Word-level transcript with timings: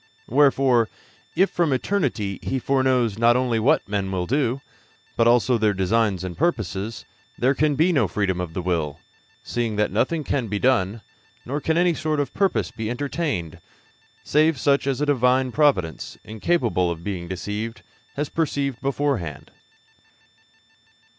Wherefore, 0.27 0.89
if 1.35 1.51
from 1.51 1.71
eternity 1.71 2.39
He 2.41 2.57
foreknows 2.57 3.19
not 3.19 3.35
only 3.35 3.59
what 3.59 3.87
men 3.87 4.09
will 4.11 4.25
do, 4.25 4.61
but 5.15 5.27
also 5.27 5.59
their 5.59 5.75
designs 5.75 6.23
and 6.23 6.35
purposes, 6.35 7.05
there 7.37 7.53
can 7.53 7.75
be 7.75 7.93
no 7.93 8.07
freedom 8.07 8.41
of 8.41 8.55
the 8.55 8.63
will, 8.63 8.99
seeing 9.43 9.75
that 9.75 9.91
nothing 9.91 10.23
can 10.23 10.47
be 10.47 10.57
done, 10.57 11.03
nor 11.45 11.61
can 11.61 11.77
any 11.77 11.93
sort 11.93 12.19
of 12.19 12.33
purpose 12.33 12.71
be 12.71 12.89
entertained, 12.89 13.59
save 14.23 14.57
such 14.59 14.87
as 14.87 15.01
a 15.01 15.05
Divine 15.05 15.51
providence, 15.51 16.17
incapable 16.23 16.89
of 16.89 17.03
being 17.03 17.27
deceived, 17.27 17.83
has 18.15 18.27
perceived 18.27 18.81
beforehand. 18.81 19.51